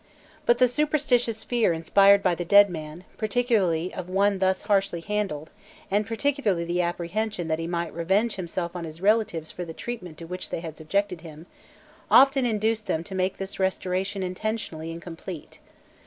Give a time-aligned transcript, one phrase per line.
[0.47, 5.51] But the superstitious fear inspired by the dead man, particularly of one thus harshly handled,
[5.91, 10.17] and particularly the apprehension that he might revenge himself on his relatives for the treatment
[10.17, 11.45] to which they had subjected him,
[12.09, 15.59] often induced them to make this restoration intentionally incomplete.